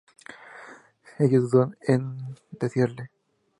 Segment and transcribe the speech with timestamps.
[1.19, 2.17] ellos dudan en
[2.59, 3.03] decirlo